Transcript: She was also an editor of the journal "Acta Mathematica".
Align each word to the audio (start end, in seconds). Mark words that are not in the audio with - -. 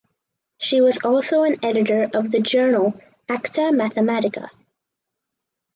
She 0.57 0.81
was 0.81 0.99
also 1.05 1.43
an 1.43 1.63
editor 1.63 2.09
of 2.11 2.31
the 2.31 2.39
journal 2.39 2.99
"Acta 3.29 3.69
Mathematica". 3.69 4.49